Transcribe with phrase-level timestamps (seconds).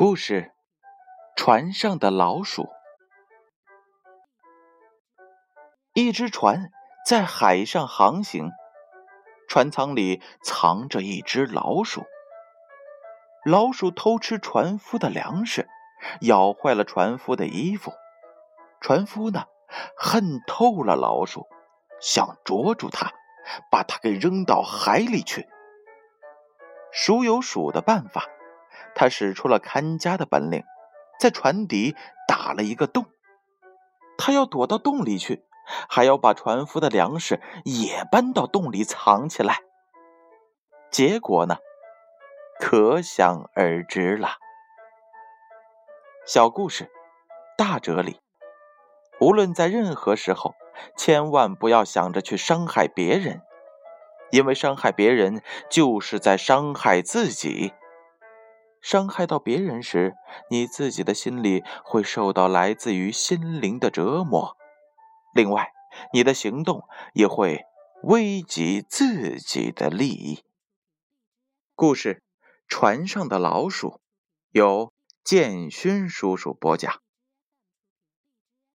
[0.00, 0.52] 故事：
[1.34, 2.68] 船上的老鼠。
[5.92, 6.70] 一只船
[7.04, 8.52] 在海上航行，
[9.48, 12.04] 船舱里藏着一只老鼠。
[13.44, 15.66] 老鼠偷吃船夫的粮食，
[16.20, 17.92] 咬坏了船夫的衣服。
[18.80, 19.46] 船夫呢，
[19.96, 21.48] 恨透了老鼠，
[22.00, 23.10] 想捉住它，
[23.68, 25.48] 把它给扔到海里去。
[26.92, 28.28] 鼠有鼠的办法。
[28.98, 30.64] 他使出了看家的本领，
[31.20, 31.94] 在船底
[32.26, 33.06] 打了一个洞。
[34.18, 35.44] 他要躲到洞里去，
[35.88, 39.60] 还要把船夫的粮食也搬到洞里藏起来。
[40.90, 41.58] 结果呢，
[42.58, 44.30] 可想而知了。
[46.26, 46.90] 小故事，
[47.56, 48.18] 大哲理。
[49.20, 50.56] 无论在任何时候，
[50.96, 53.42] 千万不要想着去伤害别人，
[54.32, 55.40] 因为伤害别人
[55.70, 57.72] 就是在伤害自己。
[58.88, 60.16] 伤害到别人时，
[60.48, 64.56] 你自己的心里会受到来自于心灵的折磨。
[65.34, 65.72] 另外，
[66.14, 67.66] 你的行动也会
[68.04, 70.42] 危及自己的利益。
[71.74, 72.22] 故事：
[72.66, 74.00] 船上的老鼠，
[74.52, 77.02] 由建勋叔叔播讲。